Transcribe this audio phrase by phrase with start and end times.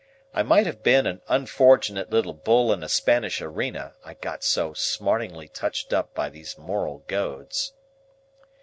[0.33, 4.73] I might have been an unfortunate little bull in a Spanish arena, I got so
[4.73, 7.73] smartingly touched up by these moral goads.